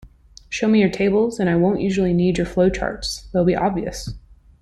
Show 0.49 0.67
me 0.67 0.79
your 0.79 0.89
tables, 0.89 1.39
and 1.39 1.47
I 1.47 1.55
won't 1.57 1.79
usually 1.81 2.11
need 2.11 2.39
your 2.39 2.47
flowcharts; 2.47 3.29
they'll 3.31 3.45
be 3.45 3.55
obvious. 3.55 4.11